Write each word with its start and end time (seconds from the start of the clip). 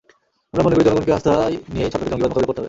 আমরা 0.51 0.63
মনে 0.65 0.75
করি, 0.75 0.85
জনগণকে 0.87 1.15
আস্থায় 1.17 1.55
নিয়েই 1.73 1.91
সরকারকে 1.91 2.11
জঙ্গিবাদ 2.11 2.29
মোকাবিলা 2.31 2.45
করতে 2.49 2.53
হবে। 2.55 2.59